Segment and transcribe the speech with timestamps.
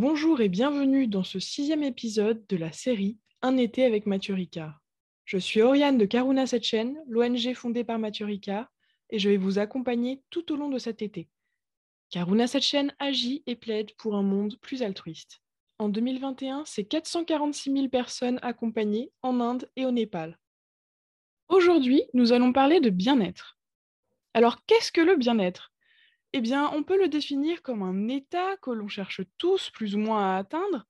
[0.00, 4.80] Bonjour et bienvenue dans ce sixième épisode de la série Un été avec Mathieu Ricard.
[5.24, 10.22] Je suis Oriane de Karuna Setchen, l'ONG fondée par Mathieu et je vais vous accompagner
[10.30, 11.28] tout au long de cet été.
[12.10, 15.40] Karuna Setchen agit et plaide pour un monde plus altruiste.
[15.80, 20.38] En 2021, c'est 446 000 personnes accompagnées en Inde et au Népal.
[21.48, 23.58] Aujourd'hui, nous allons parler de bien-être.
[24.32, 25.72] Alors, qu'est-ce que le bien-être?
[26.32, 29.98] Eh bien, on peut le définir comme un état que l'on cherche tous plus ou
[29.98, 30.86] moins à atteindre.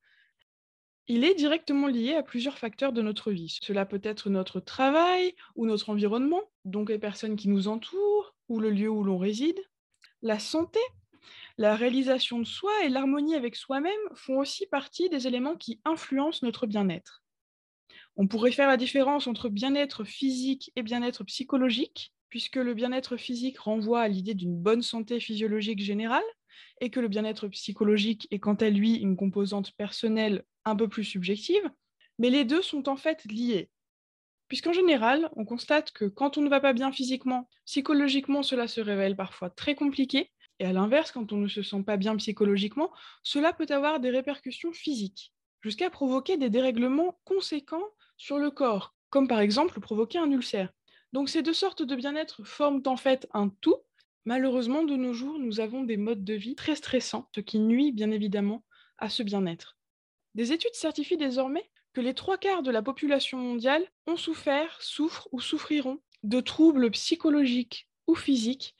[1.06, 3.56] Il est directement lié à plusieurs facteurs de notre vie.
[3.62, 8.60] Cela peut être notre travail ou notre environnement, donc les personnes qui nous entourent ou
[8.60, 9.58] le lieu où l'on réside.
[10.20, 10.80] La santé,
[11.56, 16.44] la réalisation de soi et l'harmonie avec soi-même font aussi partie des éléments qui influencent
[16.44, 17.22] notre bien-être.
[18.16, 23.58] On pourrait faire la différence entre bien-être physique et bien-être psychologique puisque le bien-être physique
[23.58, 26.22] renvoie à l'idée d'une bonne santé physiologique générale,
[26.80, 31.04] et que le bien-être psychologique est quant à lui une composante personnelle un peu plus
[31.04, 31.70] subjective,
[32.18, 33.70] mais les deux sont en fait liés.
[34.48, 38.80] Puisqu'en général, on constate que quand on ne va pas bien physiquement, psychologiquement, cela se
[38.80, 42.90] révèle parfois très compliqué, et à l'inverse, quand on ne se sent pas bien psychologiquement,
[43.22, 49.28] cela peut avoir des répercussions physiques, jusqu'à provoquer des dérèglements conséquents sur le corps, comme
[49.28, 50.72] par exemple provoquer un ulcère.
[51.12, 53.76] Donc ces deux sortes de bien-être forment en fait un tout.
[54.24, 57.92] Malheureusement, de nos jours, nous avons des modes de vie très stressants, ce qui nuit
[57.92, 58.62] bien évidemment
[58.98, 59.78] à ce bien-être.
[60.34, 65.28] Des études certifient désormais que les trois quarts de la population mondiale ont souffert, souffrent
[65.32, 68.74] ou souffriront de troubles psychologiques ou physiques.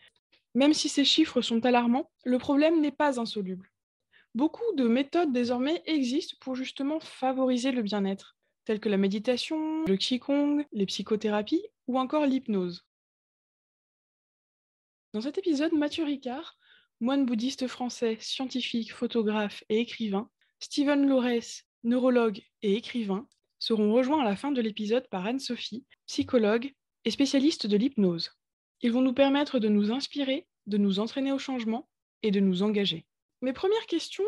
[0.54, 3.70] Même si ces chiffres sont alarmants, le problème n'est pas insoluble.
[4.34, 8.36] Beaucoup de méthodes désormais existent pour justement favoriser le bien-être
[8.68, 12.86] telles que la méditation, le qigong, les psychothérapies ou encore l'hypnose.
[15.14, 16.58] Dans cet épisode, Mathieu Ricard,
[17.00, 23.26] moine bouddhiste français, scientifique, photographe et écrivain, Steven Lorès, neurologue et écrivain,
[23.58, 26.72] seront rejoints à la fin de l'épisode par Anne-Sophie, psychologue
[27.04, 28.30] et spécialiste de l'hypnose.
[28.82, 31.88] Ils vont nous permettre de nous inspirer, de nous entraîner au changement
[32.22, 33.06] et de nous engager.
[33.40, 34.24] Mes premières questions,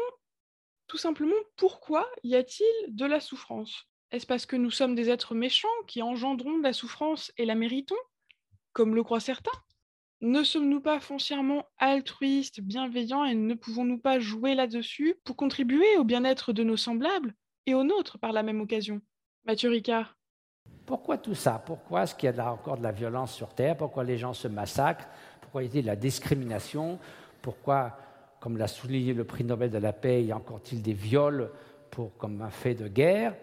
[0.87, 3.85] tout simplement, pourquoi y a-t-il de la souffrance?
[4.13, 7.95] Est-ce parce que nous sommes des êtres méchants qui engendrons la souffrance et la méritons,
[8.73, 9.51] comme le croient certains?
[10.21, 16.05] Ne sommes-nous pas foncièrement altruistes, bienveillants et ne pouvons-nous pas jouer là-dessus pour contribuer au
[16.05, 17.35] bien-être de nos semblables
[17.67, 19.01] et aux nôtres par la même occasion?
[19.47, 20.19] Mathieu Ricard.
[20.85, 21.63] Pourquoi tout ça?
[21.65, 23.77] Pourquoi est-ce qu'il y a encore de la violence sur Terre?
[23.77, 25.09] Pourquoi les gens se massacrent?
[25.41, 26.99] Pourquoi il y a de la discrimination?
[27.41, 27.97] Pourquoi,
[28.41, 31.51] comme l'a souligné le prix Nobel de la paix, y a encore-t-il des viols
[31.91, 33.35] pour, comme un fait de guerre?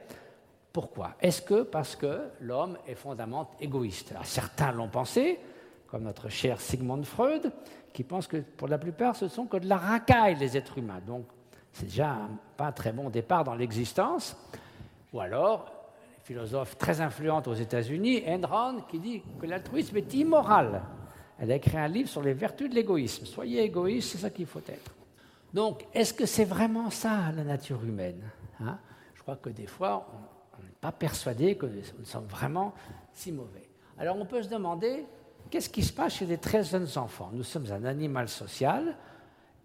[0.77, 1.15] Pourquoi?
[1.19, 4.13] Est-ce que parce que l'homme est fondamentalement égoïste?
[4.21, 5.39] Certains l'ont pensé,
[5.87, 7.51] comme notre cher Sigmund Freud,
[7.91, 11.01] qui pense que pour la plupart, ce sont que de la racaille, les êtres humains.
[11.03, 11.25] Donc,
[11.73, 14.37] c'est déjà un, pas un très bon départ dans l'existence.
[15.13, 15.65] Ou alors,
[16.21, 20.83] philosophe très influente aux États-Unis, Rand, qui dit que l'altruisme est immoral.
[21.39, 23.25] Elle a écrit un livre sur les vertus de l'égoïsme.
[23.25, 24.93] Soyez égoïste, c'est ça qu'il faut être.
[25.51, 28.77] Donc, est-ce que c'est vraiment ça, la nature humaine hein?
[29.15, 30.05] Je crois que des fois,
[30.81, 32.73] pas persuadé que nous sommes vraiment
[33.13, 33.67] si mauvais.
[33.97, 35.05] Alors on peut se demander,
[35.49, 37.29] qu'est-ce qui se passe chez les très jeunes enfants?
[37.33, 38.95] Nous sommes un animal social.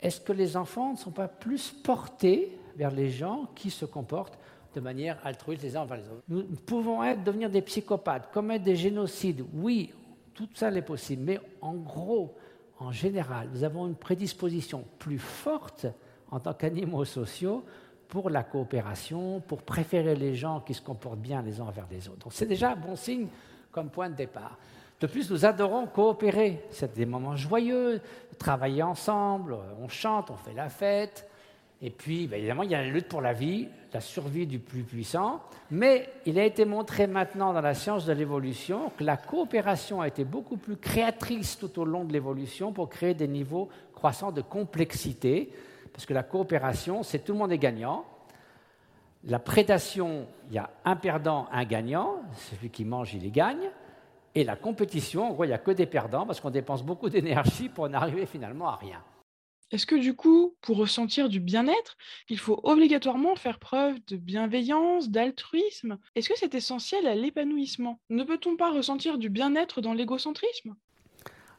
[0.01, 4.39] Est-ce que les enfants ne sont pas plus portés vers les gens qui se comportent
[4.75, 6.23] de manière altruiste les uns envers les autres?
[6.29, 9.45] Nous pouvons être, devenir des psychopathes, commettre des génocides.
[9.53, 9.93] Oui,
[10.35, 11.23] tout ça est possible.
[11.25, 12.35] Mais en gros,
[12.79, 15.87] en général, nous avons une prédisposition plus forte
[16.31, 17.65] en tant qu'animaux sociaux
[18.13, 22.11] pour la coopération, pour préférer les gens qui se comportent bien les uns envers les
[22.11, 22.27] autres.
[22.31, 23.29] C'est déjà un bon signe
[23.71, 24.59] comme point de départ.
[25.01, 26.63] De plus, nous adorons coopérer.
[26.69, 28.03] C'est des moments joyeux,
[28.39, 31.27] travailler ensemble, on chante, on fait la fête.
[31.81, 34.59] Et puis, ben, évidemment, il y a la lutte pour la vie, la survie du
[34.59, 35.41] plus puissant.
[35.71, 40.09] Mais il a été montré maintenant dans la science de l'évolution que la coopération a
[40.09, 44.43] été beaucoup plus créatrice tout au long de l'évolution pour créer des niveaux croissants de
[44.43, 45.51] complexité
[45.93, 48.05] parce que la coopération, c'est tout le monde est gagnant.
[49.25, 53.71] La prédation, il y a un perdant, un gagnant, celui qui mange, il y gagne.
[54.35, 57.09] Et la compétition, en gros, il n'y a que des perdants parce qu'on dépense beaucoup
[57.11, 59.03] d'énergie pour n'arriver finalement à rien.
[59.71, 61.97] Est-ce que du coup, pour ressentir du bien-être,
[62.29, 65.99] il faut obligatoirement faire preuve de bienveillance, d'altruisme?
[66.15, 67.99] Est-ce que c'est essentiel à l'épanouissement?
[68.11, 70.75] Ne peut-on pas ressentir du bien-être dans l'égocentrisme?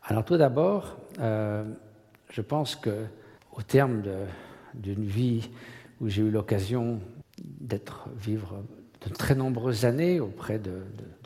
[0.04, 1.64] Alors tout d'abord, euh,
[2.30, 3.08] je pense que
[3.56, 4.04] au terme
[4.74, 5.50] d'une vie
[6.02, 7.00] où j'ai eu l'occasion
[7.40, 8.64] d'être vivre
[9.02, 10.82] de très nombreuses années auprès de,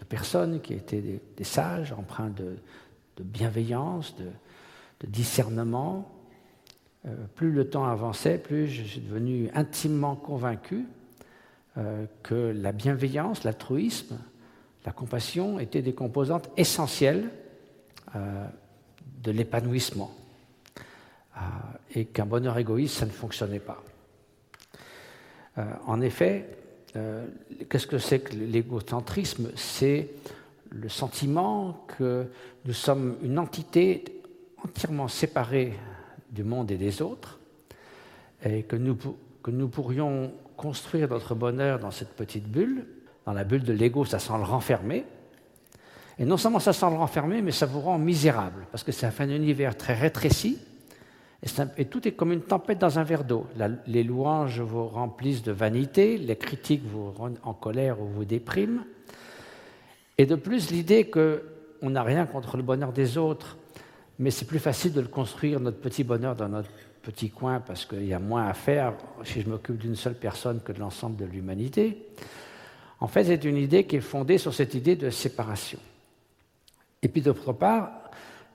[0.09, 1.01] personnes qui étaient
[1.35, 2.57] des, sages, empreints de,
[3.21, 6.09] bienveillance, de, discernement,
[7.35, 10.85] plus le temps avançait, plus je suis devenu intimement convaincu
[12.23, 14.17] que la bienveillance, l'altruisme,
[14.85, 17.29] la compassion étaient des composantes essentielles
[18.15, 20.15] de l'épanouissement
[21.95, 23.83] et qu'un bonheur égoïste, ça ne fonctionnait pas.
[25.87, 26.45] en effet,
[27.69, 29.49] qu'est-ce que c'est que l'égocentrisme?
[29.55, 30.09] C'est
[30.69, 32.27] le sentiment que
[32.65, 34.03] nous sommes une entité
[34.63, 35.73] entièrement séparée
[36.29, 37.39] du monde et des autres,
[38.43, 38.97] et que nous,
[39.41, 42.85] que nous pourrions construire notre bonheur dans cette petite bulle.
[43.25, 45.05] Dans la bulle de l'ego, ça sent le renfermer.
[46.19, 49.05] Et non seulement ça sent le renfermer, mais ça vous rend misérable, parce que c'est
[49.05, 50.57] un univers très rétréci,
[51.43, 53.45] et, tout est comme une tempête dans un verre d'eau.
[53.85, 58.83] Les louanges vous remplissent de vanité, les critiques vous rendent en colère ou vous dépriment.
[60.17, 63.57] Et de plus, l'idée qu'on n'a rien contre le bonheur des autres,
[64.17, 66.71] mais c'est plus facile de le construire, notre petit bonheur, dans notre
[67.03, 68.93] petit coin, parce qu'il y a moins à faire
[69.23, 72.03] si je m'occupe d'une seule personne que de l'ensemble de l'humanité.
[72.99, 75.79] En fait, c'est une idée qui est fondée sur cette idée de séparation.
[77.03, 77.91] Et puis d'autre part,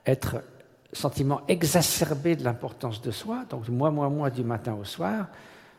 [0.04, 0.42] être
[0.92, 5.28] sentiment exacerbé de l'importance de soi, donc moi, moi, moi du matin au soir,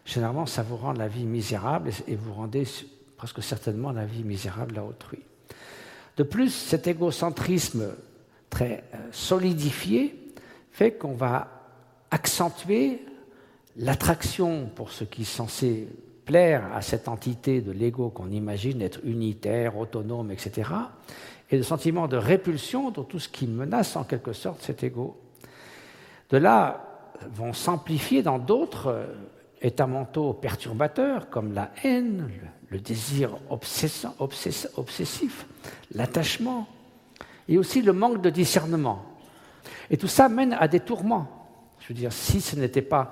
[0.05, 2.65] généralement ça vous rend la vie misérable et vous rendez
[3.17, 5.19] presque certainement la vie misérable à autrui.
[6.17, 7.89] De plus, cet égocentrisme
[8.49, 10.33] très euh, solidifié
[10.71, 11.47] fait qu'on va
[12.11, 13.03] accentuer
[13.77, 15.87] l'attraction pour ce qui est censé
[16.25, 20.69] plaire à cette entité de l'ego qu'on imagine être unitaire, autonome, etc.,
[21.49, 25.19] et le sentiment de répulsion dans tout ce qui menace en quelque sorte cet ego.
[26.29, 26.93] De là
[27.31, 29.05] vont s'amplifier dans d'autres euh,
[29.61, 32.29] états mentaux perturbateurs comme la haine,
[32.69, 35.45] le désir obsessif,
[35.93, 36.67] l'attachement,
[37.47, 39.05] et aussi le manque de discernement.
[39.89, 41.27] Et tout ça mène à des tourments.
[41.79, 43.11] Je veux dire, si ce n'était pas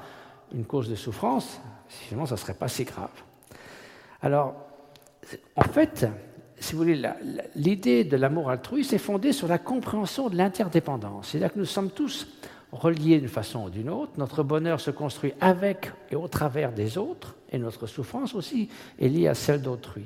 [0.54, 1.62] une cause de souffrance,
[2.08, 3.12] sinon ça ne serait pas si grave.
[4.22, 4.56] Alors,
[5.56, 6.08] en fait,
[6.62, 7.02] si vous voulez,
[7.56, 11.30] l'idée de l'amour altruiste est fondée sur la compréhension de l'interdépendance.
[11.30, 12.28] C'est-à-dire que nous sommes tous
[12.72, 14.12] reliés d'une façon ou d'une autre.
[14.18, 18.70] Notre bonheur se construit avec et au travers des autres, et notre souffrance aussi
[19.00, 20.06] est liée à celle d'autrui.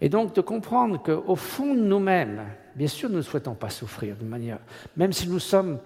[0.00, 2.42] Et donc de comprendre qu'au fond de nous-mêmes,
[2.76, 4.58] bien sûr, nous ne souhaitons pas souffrir de manière,
[4.96, 5.80] même si nous sommes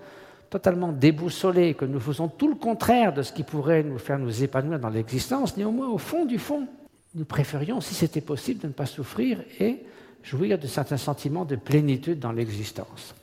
[0.50, 4.42] totalement déboussolés, que nous faisons tout le contraire de ce qui pourrait nous faire nous
[4.42, 6.68] épanouir dans l'existence, néanmoins, au fond du fond,
[7.16, 9.80] nous préférions, si c'était possible, de ne pas souffrir et
[10.22, 13.14] jouir de certains sentiments de plénitude dans l'existence.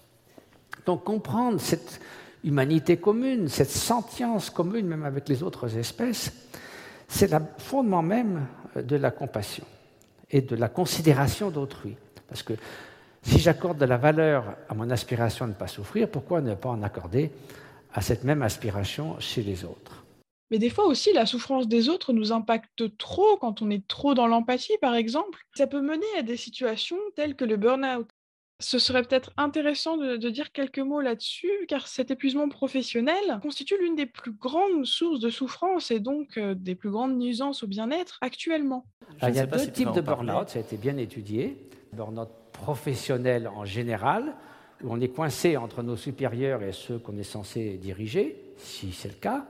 [0.85, 2.01] Donc comprendre cette
[2.43, 6.33] humanité commune, cette sentience commune même avec les autres espèces,
[7.07, 9.65] c'est le fondement même de la compassion
[10.31, 11.95] et de la considération d'autrui.
[12.27, 12.53] Parce que
[13.21, 16.69] si j'accorde de la valeur à mon aspiration de ne pas souffrir, pourquoi ne pas
[16.69, 17.31] en accorder
[17.93, 20.02] à cette même aspiration chez les autres?
[20.51, 24.13] Mais des fois aussi, la souffrance des autres nous impacte trop quand on est trop
[24.13, 25.39] dans l'empathie, par exemple.
[25.55, 28.07] Ça peut mener à des situations telles que le burn-out.
[28.59, 33.95] Ce serait peut-être intéressant de, dire quelques mots là-dessus, car cet épuisement professionnel constitue l'une
[33.95, 38.19] des plus grandes sources de souffrance et donc euh, des plus grandes nuisances au bien-être
[38.21, 38.85] actuellement.
[39.23, 41.57] il y a deux types de burn-out, ça a été bien étudié.
[41.93, 44.35] Burn-out professionnel en général,
[44.83, 49.09] où on est coincé entre nos supérieurs et ceux qu'on est censé diriger, si c'est
[49.09, 49.45] le cas.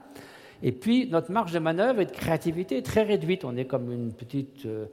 [0.62, 3.44] Et puis, notre marge de manœuvre et de créativité est très réduite.
[3.44, 4.86] On est comme une petite euh,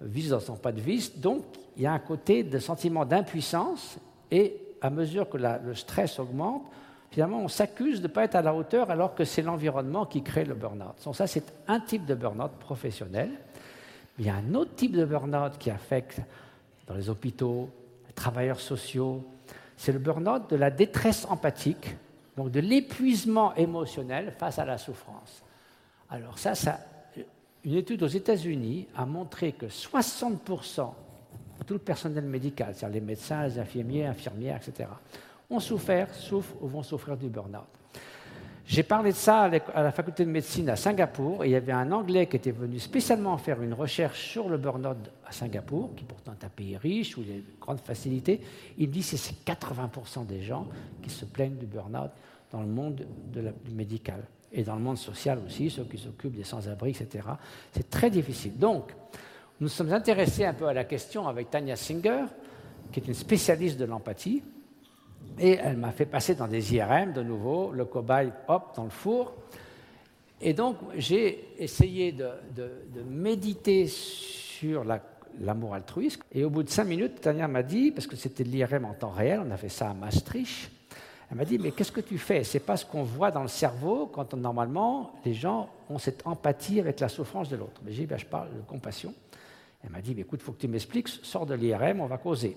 [0.00, 1.18] vis dans son pas de vis.
[1.18, 1.44] Donc,
[1.76, 3.98] il y a un côté de sentiment d'impuissance
[4.30, 6.62] et à mesure que le stress augmente,
[7.10, 10.22] finalement, on s'accuse de ne pas être à la hauteur alors que c'est l'environnement qui
[10.22, 10.94] crée le burn-out.
[11.04, 13.30] Donc ça, c'est un type de burn-out professionnel.
[14.18, 16.20] Il y a un autre type de burn-out qui affecte
[16.86, 17.68] dans les hôpitaux,
[18.06, 19.24] les travailleurs sociaux.
[19.76, 21.96] C'est le burn-out de la détresse empathique,
[22.36, 25.42] donc de l'épuisement émotionnel face à la souffrance.
[26.08, 26.80] Alors ça, ça
[27.64, 30.92] une étude aux États-Unis a montré que 60%
[31.58, 34.88] de tout le personnel médical, c'est-à-dire les médecins, les infirmiers, infirmières, etc.,
[35.50, 37.79] ont souffert, souffrent ou vont souffrir du burn-out.
[38.70, 41.72] J'ai parlé de ça à la faculté de médecine à Singapour, et il y avait
[41.72, 44.96] un Anglais qui était venu spécialement faire une recherche sur le burn-out
[45.26, 48.40] à Singapour, qui pourtant est un pays riche, où il y a une grande facilité.
[48.78, 50.68] Il me dit que c'est 80% des gens
[51.02, 52.12] qui se plaignent du burn-out
[52.52, 54.22] dans le monde du médical
[54.52, 57.26] et dans le monde social aussi, ceux qui s'occupent des sans-abri, etc.
[57.72, 58.56] C'est très difficile.
[58.56, 58.94] Donc,
[59.60, 62.22] nous sommes intéressés un peu à la question avec Tania Singer,
[62.92, 64.44] qui est une spécialiste de l'empathie,
[65.38, 68.90] et elle m'a fait passer dans des IRM de nouveau, le cobaye, hop, dans le
[68.90, 69.34] four.
[70.40, 72.30] Et donc, j'ai essayé de,
[73.08, 74.84] méditer sur
[75.38, 76.22] l'amour altruiste.
[76.32, 79.10] Et au bout de cinq minutes, Tania m'a dit, parce que c'était l'IRM en temps
[79.10, 80.70] réel, on a fait ça à Maastricht,
[81.30, 82.42] Elle m'a dit, mais qu'est-ce que tu fais?
[82.42, 86.80] C'est pas ce qu'on voit dans le cerveau quand normalement les gens ont cette empathie
[86.80, 87.80] avec la souffrance de l'autre.
[87.86, 89.14] J'ai dit, ben, je parle de compassion.
[89.84, 92.18] Elle m'a dit, mais écoute, il faut que tu m'expliques, sors de l'IRM, on va
[92.18, 92.56] causer.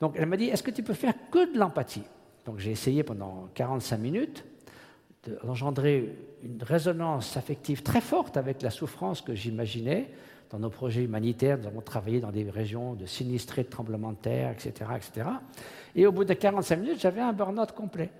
[0.00, 2.04] Donc elle m'a dit, est-ce que tu peux faire que de l'empathie?
[2.46, 4.44] Donc j'ai essayé pendant 45 minutes
[5.44, 10.10] d'engendrer une résonance affective très forte avec la souffrance que j'imaginais.
[10.50, 14.16] Dans nos projets humanitaires, nous avons travaillé dans des régions de sinistrés de tremblements de
[14.16, 14.72] terre, etc.
[14.96, 15.28] etc.
[15.94, 18.10] Et au bout de 45 minutes, j'avais un burn-out complet.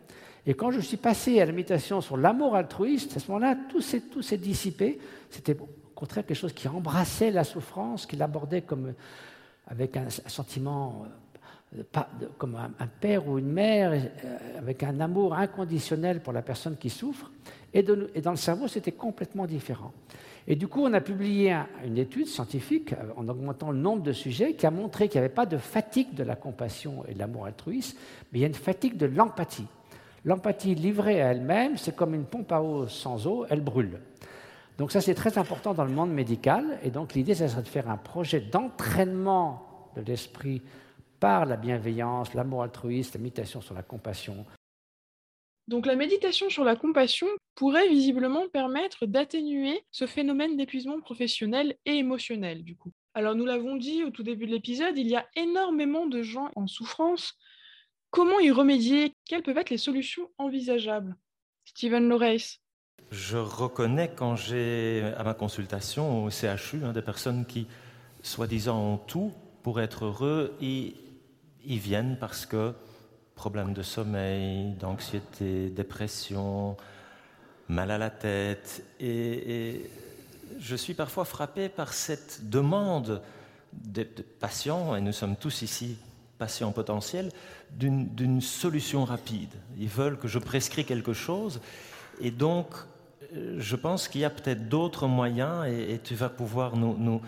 [0.45, 3.81] Et quand je suis passé à la méditation sur l'amour altruiste, à ce moment-là, tout
[3.81, 4.99] s'est dissipé.
[5.31, 8.93] C'était au contraire quelque chose qui embrassait la souffrance, qui l'abordait comme
[9.67, 11.07] avec un sentiment
[12.39, 16.89] comme un, père ou une mère euh, avec un amour inconditionnel pour la personne qui
[16.89, 17.31] souffre.
[17.75, 19.93] Et, dans le cerveau, c'était complètement différent.
[20.47, 24.13] Et du coup, on a publié une étude scientifique euh, en augmentant le nombre de
[24.13, 27.19] sujets qui a montré qu'il n'y avait pas de fatigue de la compassion et de
[27.19, 27.99] l'amour altruiste,
[28.33, 29.67] mais il y a une fatigue de l'empathie.
[30.25, 34.01] L'empathie livrée à elle-même, c'est comme une pompe à eau sans eau, elle brûle.
[34.79, 36.79] Donc ça, c'est très important dans le monde médical.
[36.83, 40.63] Et donc l'idée, c'est de faire un projet d'entraînement de l'esprit
[41.21, 44.47] par la bienveillance, l'amour altruiste, la méditation sur la compassion.
[45.69, 51.97] Donc la méditation sur la compassion pourrait visiblement permettre d'atténuer ce phénomène d'épuisement professionnel et
[51.97, 52.93] émotionnel du coup.
[53.13, 56.51] Alors nous l'avons dit au tout début de l'épisode, il y a énormément de gens
[56.57, 57.35] en souffrance.
[58.11, 59.13] Comment y remédier?
[59.27, 61.15] Quelles peuvent être les solutions envisageables?
[61.67, 62.61] Stephen Loreis.
[63.11, 67.67] Je reconnais quand j'ai à ma consultation au CHU hein, des personnes qui,
[68.23, 69.33] soi-disant, ont tout
[69.63, 70.95] pour être heureux et
[71.65, 72.75] ils viennent parce que
[73.35, 76.77] problèmes de sommeil, d'anxiété, dépression,
[77.69, 78.85] mal à la tête.
[79.01, 79.89] Et,
[80.59, 83.23] je suis parfois frappé par cette demande
[83.73, 85.99] des patients, et nous sommes tous ici
[86.37, 87.31] patients potentiels,
[87.71, 89.51] d'une solution rapide.
[89.79, 91.61] Ils veulent que je prescris quelque chose.
[92.21, 92.67] Et donc,
[93.37, 97.21] euh, je pense qu'il y a peut-être d'autres moyens, et, tu vas pouvoir nous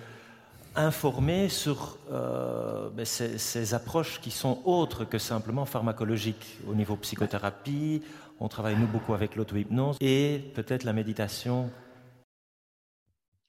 [0.76, 6.58] informer sur euh, ben, ces, approches qui sont autres que simplement pharmacologiques.
[6.68, 8.02] Au niveau psychothérapie,
[8.38, 11.70] on travaille nous beaucoup avec l'auto-hypnose et peut-être la méditation.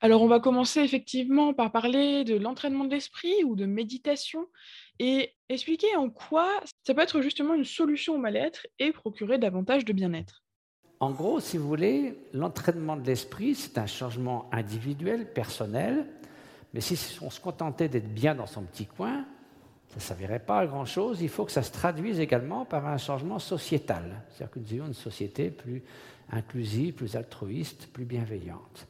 [0.03, 4.47] Alors on va commencer effectivement par parler de l'entraînement de l'esprit ou de méditation
[4.97, 6.49] et expliquer en quoi
[6.83, 10.43] ça peut être justement une solution au mal-être et procurer davantage de bien-être.
[10.99, 16.07] En gros, si vous voulez, l'entraînement de l'esprit, c'est un changement individuel, personnel,
[16.73, 19.25] mais si on se contentait d'être bien dans son petit coin,
[19.89, 21.21] ça ne servirait pas à grand-chose.
[21.21, 24.23] Il faut que ça se traduise également par un changement sociétal.
[24.29, 25.83] C'est-à-dire que nous ayons une société plus
[26.31, 28.87] inclusive, plus altruiste, plus bienveillante.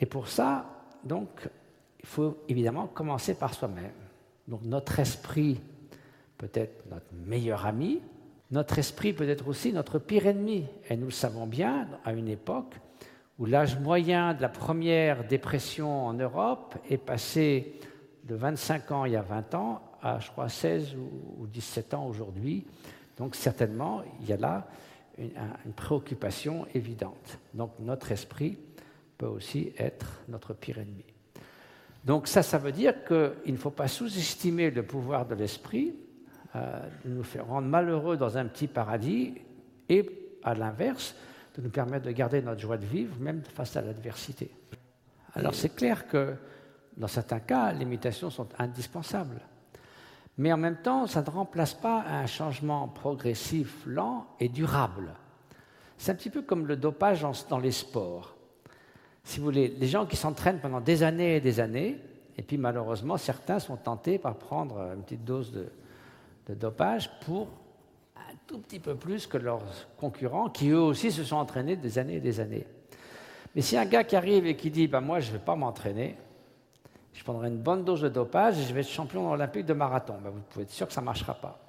[0.00, 0.64] Et pour ça,
[1.04, 1.28] donc,
[2.00, 3.92] il faut évidemment commencer par soi-même.
[4.46, 5.60] Donc notre esprit
[6.38, 8.00] peut être notre meilleur ami,
[8.50, 10.66] notre esprit peut être aussi notre pire ennemi.
[10.88, 12.76] Et nous le savons bien, à une époque,
[13.38, 17.80] où l'âge moyen de la première dépression en Europe est passé
[18.24, 20.94] de 25 ans il y a 20 ans à, je crois, 16
[21.38, 22.66] ou 17 ans aujourd'hui.
[23.16, 24.68] Donc certainement, il y a là
[25.18, 27.38] une, préoccupation évidente.
[27.54, 28.58] Donc notre esprit
[29.16, 31.04] peut aussi être notre pire ennemi.
[32.04, 35.94] Donc ça, ça veut dire qu'il ne faut pas sous-estimer le pouvoir de l'esprit,
[36.54, 39.34] euh, nous faire rendre malheureux dans un petit paradis,
[39.88, 40.08] et
[40.44, 41.16] à l'inverse,
[41.58, 44.48] de nous permettre de garder notre joie de vivre, même face à l'adversité.
[45.34, 46.36] Alors c'est clair que
[46.96, 49.40] dans certains cas, les mutations sont indispensables.
[50.36, 55.14] Mais en même temps, ça ne remplace pas un changement progressif, lent et durable.
[55.96, 58.36] C'est un petit peu comme le dopage dans les sports.
[59.24, 62.00] Si vous voulez, les gens qui s'entraînent pendant des années et des années,
[62.36, 65.72] et puis malheureusement, certains sont tentés par prendre une petite dose de,
[66.46, 67.48] de dopage pour
[68.48, 69.62] tout petit peu plus que leurs
[69.98, 72.66] concurrents, qui eux aussi se sont entraînés des années et des années.
[73.54, 75.54] Mais si un gars qui arrive et qui dit ben Moi, je ne vais pas
[75.54, 76.16] m'entraîner,
[77.12, 80.14] je prendrai une bonne dose de dopage et je vais être champion olympique de marathon,
[80.24, 81.60] ben, vous pouvez être sûr que ça ne marchera pas.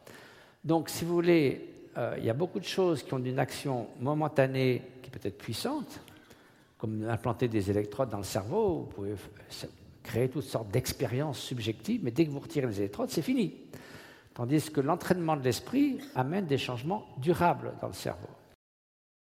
[0.64, 3.88] Donc, si vous voulez, euh, il y a beaucoup de choses qui ont une action
[4.00, 6.00] momentanée qui peut être puissante,
[6.78, 9.16] comme implanter des électrodes dans le cerveau, vous pouvez
[10.02, 13.54] créer toutes sortes d'expériences subjectives, mais dès que vous retirez les électrodes, c'est fini.
[14.40, 18.30] Tandis que l'entraînement de l'esprit amène des changements durables dans le cerveau.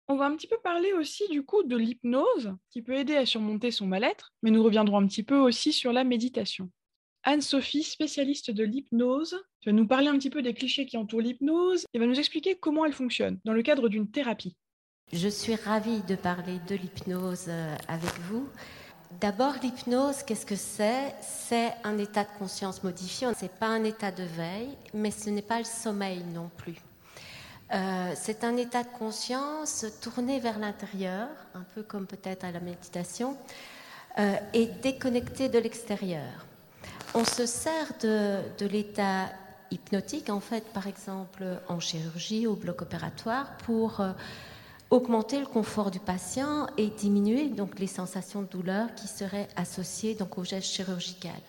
[0.06, 3.26] On va un petit peu parler aussi du coup de l'hypnose qui peut aider à
[3.26, 6.70] surmonter son mal-être, mais nous reviendrons un petit peu aussi sur la méditation.
[7.24, 9.36] Anne-Sophie, spécialiste de l'hypnose,
[9.66, 12.54] va nous parler un petit peu des clichés qui entourent l'hypnose et va nous expliquer
[12.54, 14.56] comment elle fonctionne dans le cadre d'une thérapie.
[15.12, 18.48] Je suis ravie de parler de l'hypnose euh, avec vous.
[19.18, 21.14] D'abord, l'hypnose, qu'est-ce que c'est?
[21.20, 23.26] C'est un état de conscience modifié.
[23.34, 26.76] Ce n'est pas un état de veille, mais ce n'est pas le sommeil non plus.
[27.74, 32.60] Euh, c'est un état de conscience tourné vers l'intérieur, un peu comme peut-être à la
[32.60, 33.36] méditation,
[34.18, 36.46] euh, et déconnecté de l'extérieur.
[37.14, 39.26] On se sert de, de l'état
[39.72, 44.12] hypnotique, en fait, par exemple en chirurgie, au bloc opératoire, pour euh,
[44.90, 50.14] augmenter le confort du patient et diminuer donc les sensations de douleur qui seraient associées
[50.14, 51.40] donc au geste chirurgical.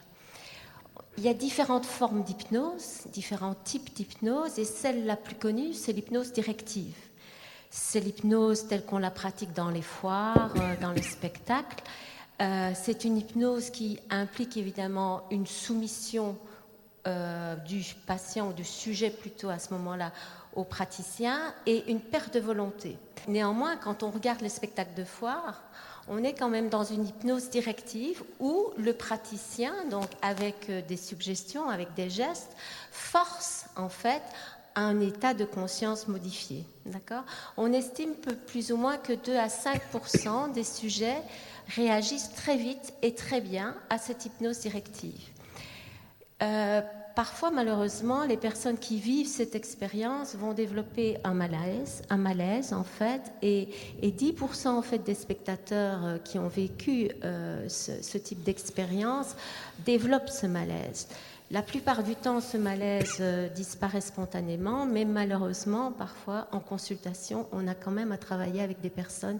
[1.17, 5.91] Il y a différentes formes d'hypnose, différents types d'hypnose, et celle la plus connue, c'est
[5.91, 6.95] l'hypnose directive.
[7.69, 11.83] C'est l'hypnose telle qu'on la pratique dans les foires, euh, dans les spectacles.
[12.41, 16.37] Euh, c'est une hypnose qui implique évidemment une soumission
[17.07, 20.11] euh, du patient ou du sujet plutôt à ce moment-là
[20.55, 22.97] au praticien et une perte de volonté.
[23.27, 25.61] Néanmoins, quand on regarde les spectacles de foire,
[26.07, 30.97] on est quand même dans une hypnose directive où le praticien, donc avec euh, des
[30.97, 32.55] suggestions, avec des gestes,
[32.91, 34.23] force en fait
[34.75, 36.65] un état de conscience modifié.
[36.85, 37.23] D'accord?
[37.57, 38.13] On estime
[38.47, 39.81] plus ou moins que 2 à 5
[40.53, 41.21] des sujets
[41.75, 45.19] réagissent très vite et très bien à cette hypnose directive.
[46.41, 46.81] Euh,
[47.15, 52.83] parfois, malheureusement, les personnes qui vivent cette expérience vont développer un malaise, un malaise en
[52.83, 53.69] fait, et,
[54.01, 59.35] 10% en fait des spectateurs euh, qui ont vécu euh, ce, type d'expérience
[59.85, 61.07] développent ce malaise.
[61.51, 63.21] La plupart du temps, ce malaise
[63.53, 68.89] disparaît spontanément, mais malheureusement, parfois, en consultation, on a quand même à travailler avec des
[68.89, 69.37] personnes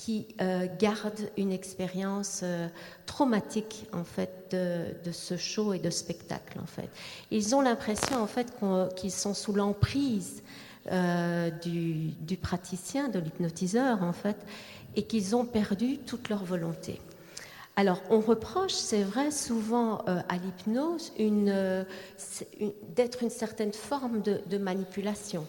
[0.00, 2.68] qui euh, gardent une expérience euh,
[3.04, 6.88] traumatique en fait de, ce show et de spectacle en fait.
[7.30, 8.50] Ils ont l'impression en fait
[8.96, 10.42] qu'ils sont sous l'emprise
[10.90, 14.38] euh, du, du, praticien, de l'hypnotiseur en fait,
[14.96, 16.98] et qu'ils ont perdu toute leur volonté.
[17.76, 21.12] Alors, on reproche, c'est vrai, souvent à l'hypnose
[22.96, 25.46] d'être une certaine forme de manipulation.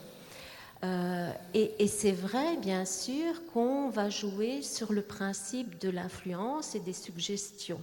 [0.84, 6.80] Euh, et, c'est vrai, bien sûr, qu'on va jouer sur le principe de l'influence et
[6.80, 7.82] des suggestions.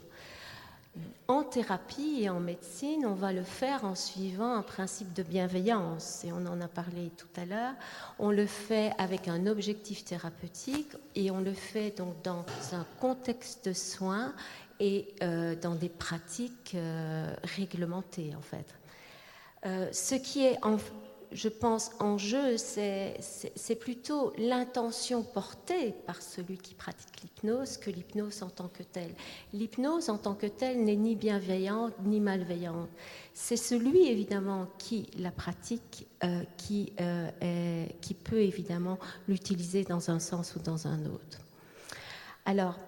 [1.29, 6.25] En thérapie et en médecine, on va le faire en suivant un principe de bienveillance,
[6.25, 7.75] et on en a parlé tout à l'heure.
[8.19, 13.69] On le fait avec un objectif thérapeutique et on le fait donc dans un contexte
[13.69, 14.33] de soins
[14.81, 18.67] et euh, dans des pratiques euh, réglementées, en fait.
[19.93, 20.79] ce qui est en,
[21.33, 28.43] je pense, en jeu, c'est plutôt l'intention portée par celui qui pratique l'hypnose que l'hypnose
[28.43, 29.15] en tant que telle.
[29.53, 32.89] L'hypnose en tant que telle n'est ni bienveillante ni malveillante.
[33.35, 40.19] C'est celui, évidemment, qui la pratique, euh, qui, euh, qui peut évidemment l'utiliser dans un
[40.19, 41.39] sens ou dans un autre.
[42.47, 42.79] Alors,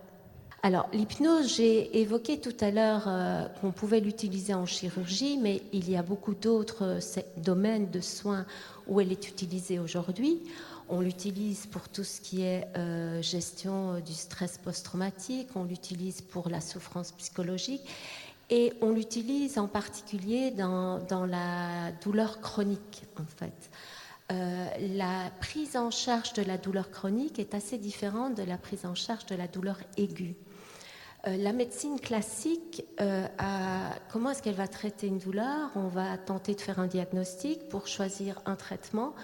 [0.62, 5.88] alors, l'hypnose, j'ai évoqué tout à l'heure euh, qu'on pouvait l'utiliser en chirurgie, mais il
[5.90, 8.44] y a beaucoup d'autres euh, domaines de soins
[8.86, 10.42] où elle est utilisée aujourd'hui.
[10.90, 16.50] On l'utilise pour tout ce qui est euh, gestion du stress post-traumatique, on l'utilise pour
[16.50, 17.88] la souffrance psychologique
[18.50, 23.70] et on l'utilise en particulier dans, la douleur chronique, en fait.
[24.28, 28.96] la prise en charge de la douleur chronique est assez différente de la prise en
[28.96, 30.34] charge de la douleur aiguë.
[31.26, 33.26] Euh, la médecine classique, euh,
[34.10, 35.70] comment est-ce qu'elle va traiter une douleur?
[35.74, 39.14] On va tenter de faire un diagnostic pour choisir un traitement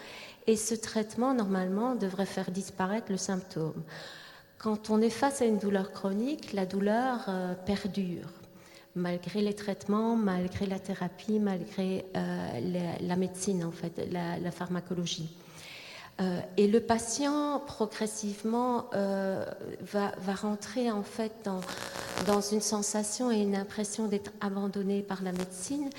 [0.47, 3.83] et ce traitement, normalement, devrait faire disparaître le symptôme.
[4.59, 8.29] Quand on est face à une douleur chronique, la douleur euh, perdure,
[8.95, 15.29] malgré les traitements, malgré la thérapie, malgré la, médecine, en fait, la pharmacologie.
[16.21, 19.45] Euh, et le patient, progressivement, euh,
[19.83, 21.33] va, rentrer en fait
[22.27, 25.91] dans, une sensation et une impression d'être abandonné par la médecine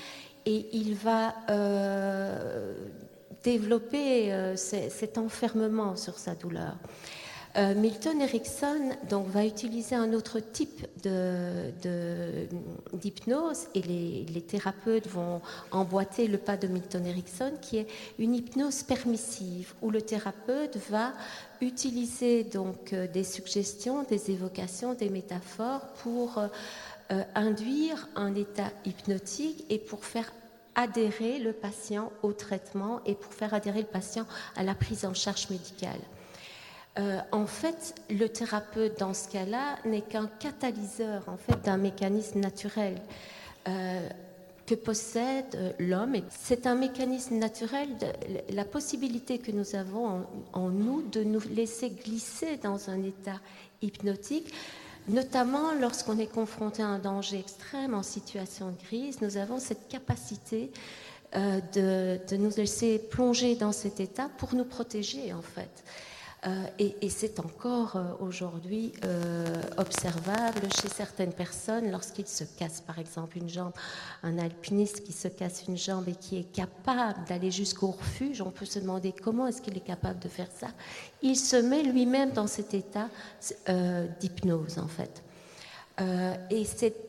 [0.44, 2.74] et il va euh,
[3.44, 6.74] développer cet enfermement sur sa douleur.
[7.58, 10.86] Euh, Milton Erickson donc, va utiliser un autre type
[12.92, 15.40] d'hypnose et les, thérapeutes vont
[15.72, 21.12] emboîter le pas de Milton Erickson qui est une hypnose permissive où le thérapeute va
[21.60, 29.64] utiliser donc euh, des suggestions, des évocations, des métaphores pour euh, induire un état hypnotique
[29.68, 30.32] et pour faire
[30.76, 35.14] adhérer le patient au traitement et pour faire adhérer le patient à la prise en
[35.14, 35.98] charge médicale.
[36.98, 42.40] Euh, en fait, le thérapeute dans ce cas-là n'est qu'un catalyseur en fait d'un mécanisme
[42.40, 43.00] naturel
[43.68, 44.08] euh,
[44.66, 46.16] que possède euh, l'homme.
[46.28, 51.90] C'est un mécanisme naturel, de, la possibilité que nous avons en, nous de nous laisser
[51.90, 53.40] glisser dans un état
[53.80, 54.52] hypnotique.
[55.06, 59.88] Notamment lorsqu'on est confronté à un danger extrême en situation de crise, nous avons cette
[59.88, 60.70] capacité
[61.32, 65.70] de, de, nous laisser plonger dans cet état pour nous protéger en fait.
[66.46, 69.44] Euh, et, c'est encore euh, aujourd'hui euh,
[69.76, 73.72] observable chez certaines personnes lorsqu'ils se cassent par exemple une jambe.
[74.22, 78.50] Un alpiniste qui se casse une jambe et qui est capable d'aller jusqu'au refuge, on
[78.50, 80.68] peut se demander comment est-ce qu'il est capable de faire ça.
[81.22, 83.08] Il se met lui-même dans cet état
[84.20, 85.22] d'hypnose en fait.
[86.50, 87.07] et c'est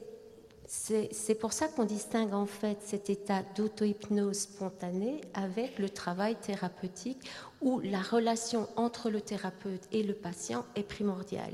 [0.71, 7.27] c'est pour ça qu'on distingue en fait cet état d'auto-hypnose spontanée avec le travail thérapeutique
[7.59, 11.53] où la relation entre le thérapeute et le patient est primordiale.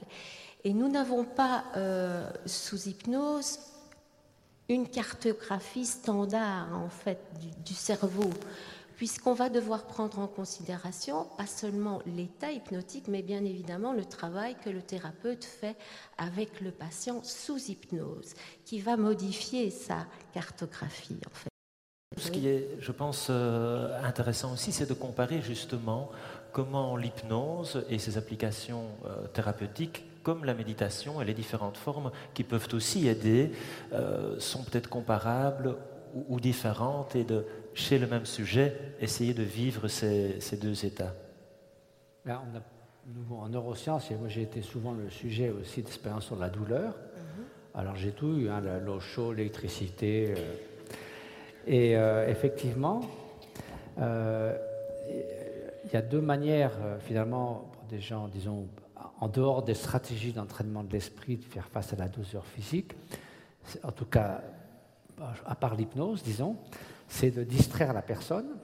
[0.65, 3.60] Et nous n'avons pas euh, sous hypnose
[4.67, 7.19] une cartographie standard en fait
[7.65, 8.30] du cerveau
[8.95, 14.55] puisqu'on va devoir prendre en considération pas seulement l'état hypnotique, mais bien évidemment le travail
[14.63, 15.75] que le thérapeute fait
[16.17, 21.17] avec le patient sous hypnose, qui va modifier sa cartographie.
[22.17, 26.10] Ce qui est, je pense, euh, intéressant aussi, c'est de comparer justement
[26.53, 32.43] comment l'hypnose et ses applications euh, thérapeutiques, comme la méditation et les différentes formes qui
[32.43, 33.51] peuvent aussi aider,
[33.91, 35.75] euh, sont peut-être comparables
[36.29, 41.13] ou, différentes et de, chez le même sujet, essayer de vivre ces, deux états
[42.25, 42.41] ben,
[43.29, 46.93] En neurosciences, moi j'ai été souvent le sujet aussi d'expérience sur la douleur.
[46.93, 47.79] Mm-hmm.
[47.79, 50.33] Alors j'ai tout eu, hein, l'eau chaude, l'électricité.
[50.35, 50.55] Euh.
[51.67, 53.01] et euh, effectivement,
[53.99, 54.57] euh,
[55.83, 58.67] il y a deux manières finalement pour des gens, disons,
[59.19, 62.93] en dehors des stratégies d'entraînement de l'esprit, de faire face à la douleur physique.
[63.83, 64.41] En tout cas,
[65.45, 66.57] à part l'hypnose, disons,
[67.07, 68.57] c'est de distraire la personne,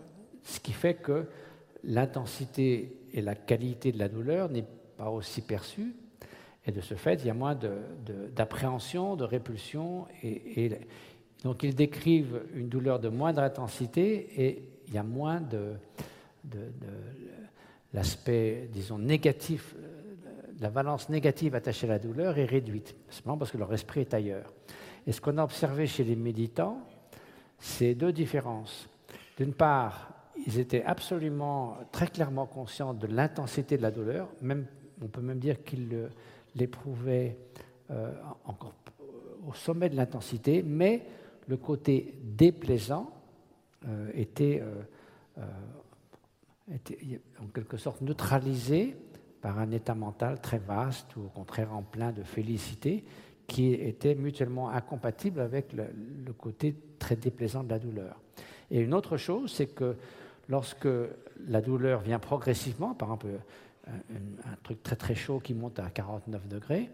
[0.43, 1.27] ce qui fait que
[1.84, 4.65] l'intensité et la qualité de la douleur n'est
[4.97, 5.95] pas aussi perçue,
[6.65, 7.58] et de ce fait, il y a moins
[8.36, 10.80] d'appréhension, de, répulsion, et,
[11.43, 15.73] donc ils décrivent une douleur de moindre intensité, et il y a moins de,
[17.93, 19.75] l'aspect, disons, négatif,
[20.60, 24.13] la valence négative attachée à la douleur est réduite, simplement parce que leur esprit est
[24.13, 24.54] ailleurs.
[25.08, 26.77] Et ce qu'on a observé chez les méditants,
[27.62, 28.89] c'est deux différences.
[29.38, 30.12] D'une part,
[30.45, 34.65] ils étaient absolument très clairement conscients de l'intensité de la douleur, même,
[35.02, 36.10] on peut même dire qu'ils
[36.56, 37.38] l'éprouvaient
[37.91, 38.12] euh,
[38.45, 38.74] encore
[39.47, 41.04] au sommet de l'intensité, mais
[41.47, 43.12] le côté déplaisant
[43.88, 45.43] euh, était, euh,
[46.74, 48.95] était, en quelque sorte neutralisé
[49.41, 53.04] par un état mental très vaste ou au contraire en plein de félicité
[53.47, 58.19] qui étaient mutuellement incompatibles avec le, côté très déplaisant de la douleur.
[58.69, 59.95] Et une autre chose, c'est que
[60.47, 60.88] lorsque
[61.47, 63.27] la douleur vient progressivement, par exemple
[63.88, 66.89] un, truc très très chaud qui monte à 49 degrés,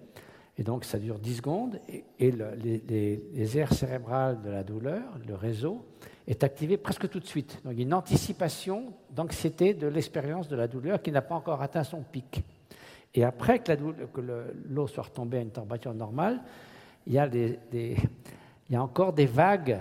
[0.57, 5.35] et donc ça dure 10 secondes, et, les, les, aires cérébrales de la douleur, le
[5.35, 5.85] réseau,
[6.27, 7.61] est activé presque tout de suite.
[7.63, 12.01] Donc une anticipation d'anxiété de l'expérience de la douleur qui n'a pas encore atteint son
[12.01, 12.43] pic.
[13.13, 13.71] Et après que
[14.69, 16.41] l'eau soit retombée à une température normale,
[17.07, 19.79] il y, a encore des vagues.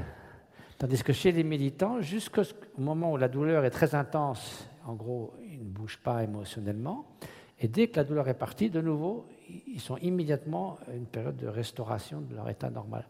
[0.78, 2.42] Tandis que chez les méditants, jusqu'au
[2.78, 7.06] moment où la douleur est très intense, en gros, ils ne bougent pas émotionnellement.
[7.58, 9.26] Et dès que la douleur est partie, de nouveau,
[9.66, 13.06] ils sont immédiatement à une période de restauration de leur état normal.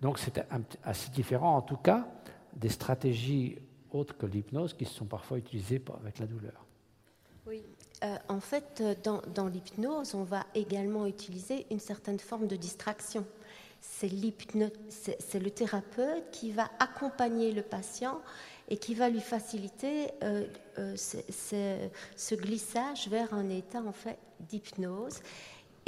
[0.00, 0.44] Donc c'est
[0.82, 2.06] assez différent, en tout cas,
[2.54, 3.58] des stratégies
[3.90, 6.65] autres que l'hypnose qui sont parfois utilisées avec la douleur.
[7.46, 7.62] Oui,
[8.04, 13.24] euh, en fait, euh, dans, l'hypnose, on va également utiliser une certaine forme de distraction.
[13.80, 18.20] C'est le thérapeute qui va accompagner le patient
[18.68, 20.44] et qui va lui faciliter euh,
[20.96, 25.20] ce, glissage vers un état en fait d'hypnose.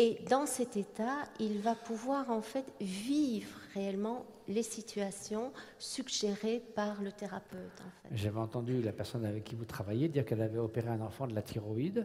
[0.01, 7.03] Et dans cet état, il va pouvoir en fait vivre réellement les situations suggérées par
[7.03, 7.83] le thérapeute.
[8.13, 11.35] J'avais entendu la personne avec qui vous travaillez dire qu'elle avait opéré un enfant de
[11.35, 12.05] la thyroïde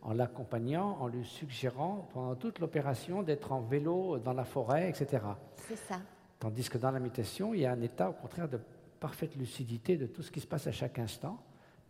[0.00, 5.22] en l'accompagnant, en lui suggérant pendant toute l'opération d'être en vélo dans la forêt, etc.
[5.68, 6.00] C'est ça.
[6.40, 8.58] Tandis que dans la méditation, il y a un état au contraire de
[8.98, 11.38] parfaite lucidité de tout ce qui se passe à chaque instant.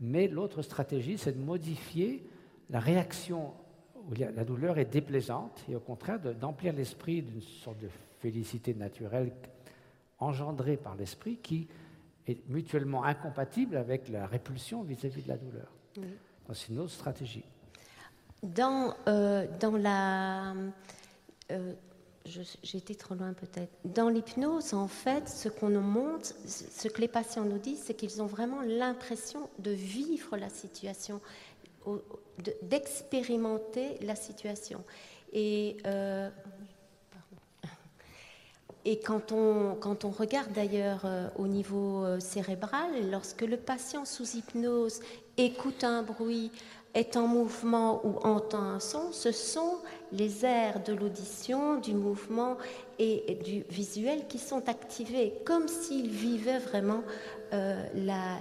[0.00, 2.28] Mais l'autre stratégie, c'est de modifier
[2.70, 3.52] la réaction
[4.08, 7.88] où la douleur est déplaisante et au contraire d'emplir l'esprit d'une sorte de
[8.20, 9.32] félicité naturelle
[10.18, 11.68] engendré par l'esprit qui
[12.26, 15.68] est mutuellement incompatible avec la répulsion vis-à-vis de la douleur.
[16.52, 17.44] C'est une autre stratégie.
[18.42, 20.54] Dans, euh, dans la...
[21.50, 21.74] Euh,
[22.72, 23.72] été trop loin peut-être.
[23.84, 27.94] Dans l'hypnose, en fait, ce qu'on nous montre, ce que les patients nous disent, c'est
[27.94, 31.20] qu'ils ont vraiment l'impression de vivre la situation,
[32.62, 34.84] d'expérimenter la situation.
[35.32, 36.30] Et euh,
[38.86, 44.04] et quand on, quand on regarde d'ailleurs euh, au niveau euh, cérébral, lorsque le patient
[44.04, 45.00] sous hypnose
[45.38, 46.50] écoute un bruit,
[46.94, 49.78] est en mouvement ou entend un son, ce sont
[50.12, 52.56] les aires de l'audition, du mouvement
[52.98, 57.02] et du visuel qui sont activés, comme s'il vivait vraiment
[57.52, 57.84] euh,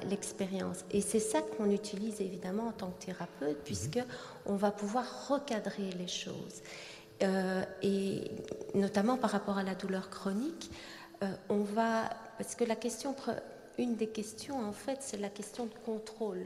[0.09, 0.85] l'expérience.
[0.91, 3.63] Et c'est ça qu'on utilise évidemment en tant que thérapeute, mhm.
[3.63, 3.99] puisque
[4.45, 6.61] on va pouvoir recadrer les choses.
[7.21, 8.31] Euh, et
[8.75, 10.71] notamment par rapport à la douleur chronique,
[11.23, 13.15] euh, on va, parce que la question,
[13.77, 16.45] une des questions en fait, c'est la question de contrôle.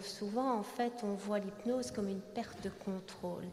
[0.00, 3.44] Souvent en fait, on voit l'hypnose comme une perte de contrôle.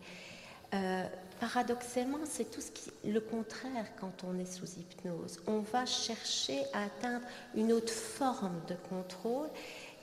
[0.74, 1.04] Euh,
[1.40, 5.40] paradoxalement, c'est tout ce qui, le contraire quand on est sous hypnose.
[5.48, 9.50] On va chercher à atteindre une autre forme de contrôle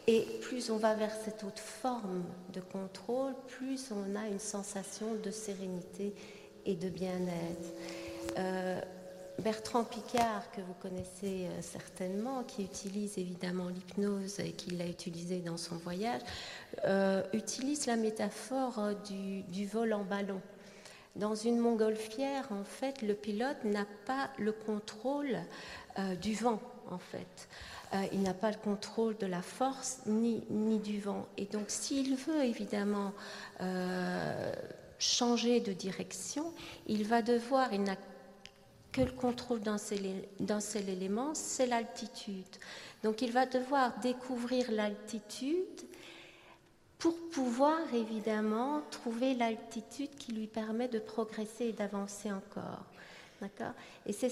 [0.06, 5.14] et plus on va vers cette autre forme de contrôle, plus on a une sensation
[5.22, 6.14] de sérénité
[6.64, 7.74] et de bien-être.
[8.38, 8.80] Euh,
[9.38, 15.40] Bertrand Picard, que vous connaissez euh, certainement, qui utilise évidemment l'hypnose et qui l'a utilisé
[15.40, 16.22] dans son voyage,
[16.84, 20.40] euh, utilise la métaphore du, vol en ballon.
[21.16, 25.38] Dans une montgolfière, en fait, le pilote n'a pas le contrôle
[26.20, 27.48] du vent, en fait.
[27.94, 31.26] Euh, il n'a pas le contrôle de la force ni, ni du vent.
[31.36, 33.12] Et donc s'il veut évidemment
[33.60, 34.52] euh,
[34.98, 36.52] changer de direction,
[36.86, 37.96] il va devoir, il n'a
[38.92, 42.44] que le contrôle d'un seul, élément, c'est l'altitude.
[43.02, 45.82] Donc il va devoir découvrir l'altitude
[46.98, 52.84] pour pouvoir évidemment trouver l'altitude qui lui permet de progresser et d'avancer encore.
[53.40, 53.74] D'accord?
[54.04, 54.30] Et c'est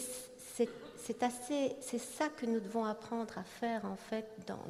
[1.99, 4.27] ça que nous devons apprendre à faire en fait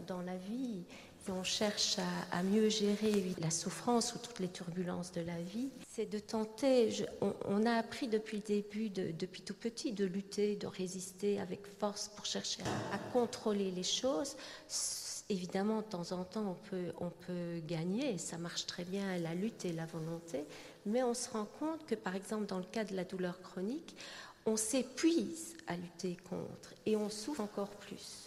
[0.07, 0.85] dans, la vie.
[1.29, 1.97] On cherche
[2.31, 7.05] à, mieux gérer la souffrance ou toutes les turbulences de la vie, c'est de tenter.
[7.21, 12.09] on, a appris depuis le début, depuis tout petit, de lutter, de résister avec force
[12.09, 12.63] pour chercher
[12.93, 14.37] à, contrôler les choses.
[15.29, 19.35] Évidemment, de temps en temps, on peut, on peut gagner, ça marche très bien, la
[19.35, 20.45] lutte et la volonté,
[20.85, 23.97] mais on se rend compte que, par exemple, dans le cas de la douleur chronique,
[24.47, 28.26] on s'épuise à lutter contre et on souffre encore plus.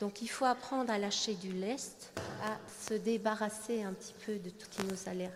[0.00, 4.50] Donc il faut apprendre à lâcher du lest, à se débarrasser un petit peu de
[4.50, 5.32] tout qui nous a l'air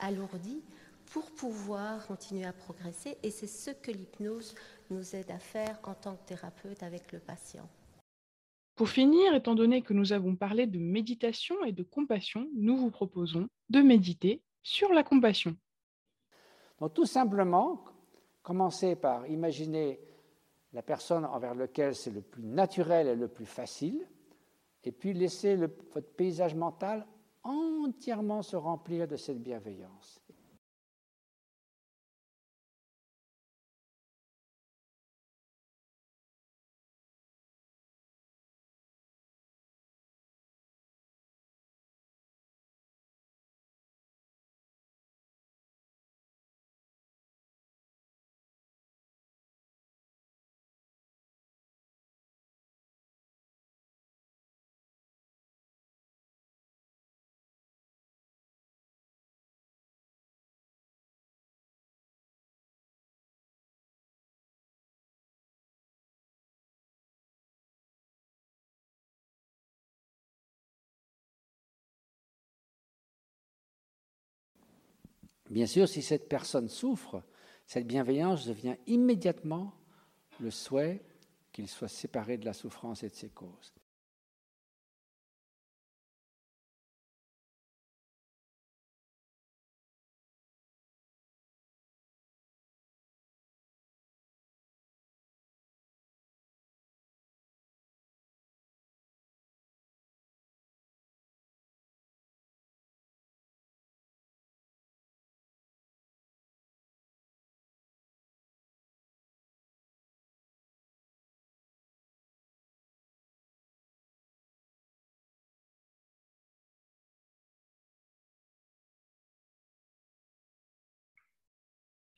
[0.00, 0.62] alourdi
[1.12, 3.16] pour pouvoir continuer à progresser.
[3.22, 4.54] Et c'est ce que l'hypnose
[4.90, 7.68] nous aide à faire en tant que thérapeute avec le patient.
[8.76, 12.90] Pour finir, étant donné que nous avons parlé de méditation et de compassion, nous vous
[12.90, 15.56] proposons de méditer sur la compassion.
[16.78, 17.82] Donc tout simplement,
[18.46, 19.98] Commencez par imaginer
[20.76, 24.06] la personne envers laquelle c'est le plus naturel et le plus facile,
[24.84, 27.06] et puis laissez votre paysage mental
[27.42, 30.20] entièrement se remplir de cette bienveillance.
[75.50, 77.22] Bien sûr, si cette personne souffre,
[77.66, 79.72] cette bienveillance devient immédiatement
[80.40, 81.02] le souhait
[81.52, 83.72] qu'il soit séparé de la souffrance et de ses causes.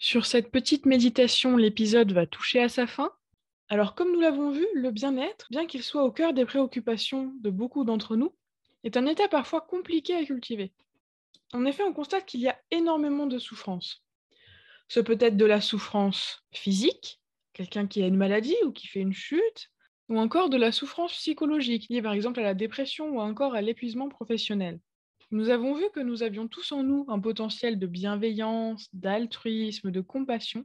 [0.09, 3.13] Sur cette petite méditation, l'épisode va toucher à sa fin.
[3.69, 7.51] Alors comme nous l'avons vu, le bien-être, bien qu'il soit au cœur des préoccupations de
[7.51, 8.35] beaucoup d'entre nous,
[8.85, 10.73] est un état parfois compliqué à cultiver.
[11.53, 14.03] En effet, on constate qu'il y a énormément de souffrance.
[14.89, 17.21] Ce peut être de la souffrance physique,
[17.53, 19.71] quelqu'un qui a une maladie ou qui fait une chute,
[20.09, 23.61] ou encore de la souffrance psychologique, liée par exemple à la dépression ou encore à
[23.61, 24.81] l'épuisement professionnel.
[25.31, 30.01] Nous avons vu que nous avions tous en nous un potentiel de bienveillance, d'altruisme, de
[30.01, 30.65] compassion,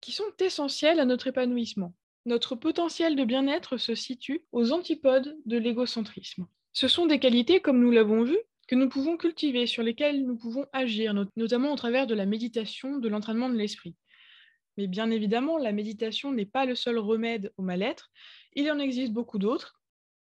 [0.00, 1.94] qui sont essentielles à notre épanouissement.
[2.26, 6.46] Notre potentiel de bien-être se situe aux antipodes de l'égocentrisme.
[6.72, 10.36] Ce sont des qualités, comme nous l'avons vu, que nous pouvons cultiver, sur lesquelles nous
[10.36, 13.94] pouvons agir, notamment au travers de la méditation, de l'entraînement de l'esprit.
[14.76, 18.10] Mais bien évidemment, la méditation n'est pas le seul remède au mal-être,
[18.54, 19.80] il en existe beaucoup d'autres.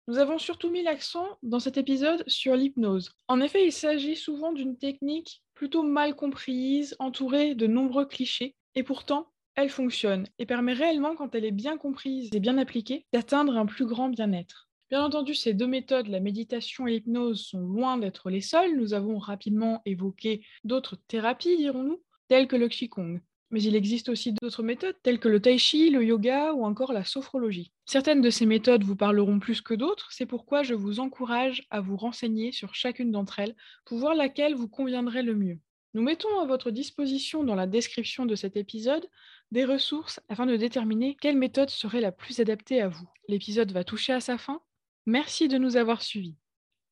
[0.08, 3.12] Nous avons surtout mis l'accent dans cet épisode sur l'hypnose.
[3.28, 8.84] En effet, il s'agit souvent d'une technique plutôt mal comprise, entourée de nombreux clichés, et
[8.84, 13.58] pourtant, elle fonctionne et permet réellement, quand elle est bien comprise et bien appliquée, d'atteindre
[13.58, 14.70] un plus grand bien-être.
[14.90, 18.76] Bien entendu, ces deux méthodes, la méditation et l'hypnose, sont loin d'être les seules.
[18.76, 23.22] Nous avons rapidement évoqué d'autres thérapies, dirons-nous, telles que le Qigong.
[23.52, 26.94] Mais il existe aussi d'autres méthodes telles que le tai chi, le yoga ou encore
[26.94, 27.72] la sophrologie.
[27.86, 31.82] Certaines de ces méthodes vous parleront plus que d'autres, c'est pourquoi je vous encourage à
[31.82, 35.60] vous renseigner sur chacune d'entre elles pour voir laquelle vous conviendrait le mieux.
[35.94, 39.06] Nous mettons à votre disposition dans la description de cet épisode
[39.52, 43.10] des ressources afin de déterminer quelle méthode serait la plus adaptée à vous.
[43.28, 44.62] L'épisode va toucher à sa fin.
[45.06, 46.38] Merci de nous avoir suivis.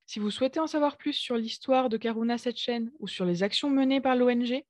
[0.05, 3.69] Si vous souhaitez en savoir plus sur l'histoire de Karuna Setchen ou sur les actions
[3.69, 4.63] menées par l'ONG,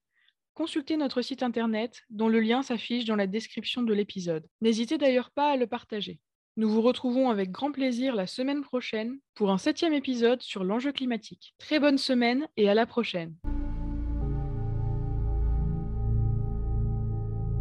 [0.59, 4.45] consultez notre site internet dont le lien s'affiche dans la description de l'épisode.
[4.59, 6.19] N'hésitez d'ailleurs pas à le partager.
[6.57, 10.91] Nous vous retrouvons avec grand plaisir la semaine prochaine pour un septième épisode sur l'enjeu
[10.91, 11.55] climatique.
[11.59, 13.35] Très bonne semaine et à la prochaine.